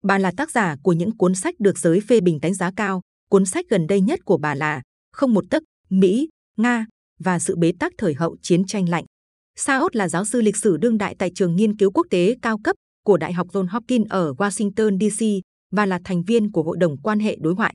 Bà 0.04 0.18
là 0.18 0.32
tác 0.38 0.52
giả 0.52 0.76
của 0.84 0.94
những 0.94 1.18
cuốn 1.18 1.36
sách 1.36 1.56
được 1.60 1.78
giới 1.78 2.00
phê 2.02 2.22
bình 2.22 2.40
đánh 2.42 2.54
giá 2.54 2.72
cao. 2.76 3.02
Cuốn 3.30 3.46
sách 3.46 3.66
gần 3.70 3.88
đây 3.88 4.02
nhất 4.02 4.20
của 4.26 4.38
bà 4.38 4.56
là 4.56 4.82
Không 5.12 5.34
một 5.34 5.46
tấc, 5.50 5.64
Mỹ, 5.90 6.30
Nga 6.58 6.86
và 7.20 7.40
sự 7.40 7.56
bế 7.56 7.72
tắc 7.80 7.94
thời 7.98 8.14
hậu 8.14 8.38
chiến 8.42 8.66
tranh 8.66 8.90
lạnh. 8.90 9.06
Saot 9.56 9.96
là 9.96 10.10
giáo 10.10 10.26
sư 10.26 10.42
lịch 10.42 10.58
sử 10.58 10.78
đương 10.78 10.98
đại 10.98 11.16
tại 11.20 11.32
trường 11.36 11.56
nghiên 11.56 11.78
cứu 11.78 11.92
quốc 11.92 12.08
tế 12.10 12.36
cao 12.42 12.58
cấp 12.64 12.76
của 13.06 13.18
Đại 13.18 13.34
học 13.34 13.48
John 13.48 13.68
Hopkins 13.70 14.10
ở 14.10 14.34
Washington 14.34 15.10
DC 15.10 15.26
và 15.72 15.86
là 15.86 16.00
thành 16.04 16.24
viên 16.24 16.52
của 16.52 16.64
Hội 16.64 16.78
đồng 16.80 16.98
quan 16.98 17.20
hệ 17.20 17.38
đối 17.40 17.56
ngoại. 17.56 17.74